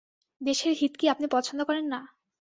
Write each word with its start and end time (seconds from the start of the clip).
দেশের 0.41 0.73
হিত 0.75 0.93
কি 0.97 1.05
আপনি 1.09 1.25
পছন্দ 1.27 1.59
করেন 1.63 1.85
না? 1.85 1.99